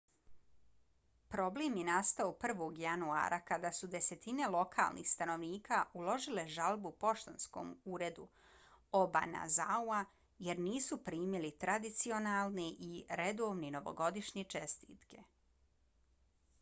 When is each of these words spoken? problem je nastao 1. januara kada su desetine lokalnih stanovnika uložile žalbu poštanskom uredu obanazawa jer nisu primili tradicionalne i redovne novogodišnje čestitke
problem 1.33 1.75
je 1.79 1.81
nastao 1.89 2.29
1. 2.45 2.63
januara 2.83 3.37
kada 3.49 3.71
su 3.79 3.89
desetine 3.95 4.47
lokalnih 4.55 5.09
stanovnika 5.11 5.81
uložile 6.01 6.45
žalbu 6.55 6.93
poštanskom 7.05 7.69
uredu 7.97 8.25
obanazawa 9.01 10.01
jer 10.49 10.63
nisu 10.71 10.99
primili 11.11 11.53
tradicionalne 11.67 12.67
i 12.91 12.93
redovne 13.23 13.71
novogodišnje 13.79 14.47
čestitke 14.57 15.23